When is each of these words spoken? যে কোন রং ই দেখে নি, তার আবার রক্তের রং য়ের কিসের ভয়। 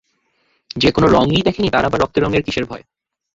যে 0.75 0.89
কোন 0.91 1.03
রং 1.05 1.25
ই 1.31 1.41
দেখে 1.41 1.61
নি, 1.61 1.69
তার 1.69 1.85
আবার 1.85 2.01
রক্তের 2.01 2.23
রং 2.23 2.31
য়ের 2.33 2.43
কিসের 2.43 2.65
ভয়। 2.65 2.83